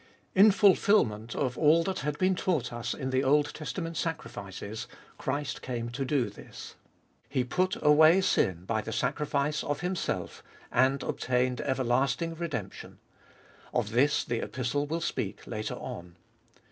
[0.33, 4.87] In fulfilment of all that had been taught us in the Old Testament sacrifices,
[5.19, 6.73] Christ came to do this.
[7.29, 10.41] He put away sin by the sacrifice of Himself,
[10.71, 12.97] and obtained everlasting redemption.
[13.75, 16.15] Of this the Ibolfest of ail 101 Epistle will speak later on.